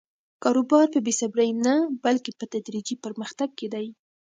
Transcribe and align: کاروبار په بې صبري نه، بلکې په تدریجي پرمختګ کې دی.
کاروبار 0.43 0.85
په 0.93 0.99
بې 1.05 1.13
صبري 1.21 1.49
نه، 1.65 1.75
بلکې 2.03 2.31
په 2.39 2.45
تدریجي 2.53 2.95
پرمختګ 3.05 3.49
کې 3.59 3.67
دی. 3.73 3.87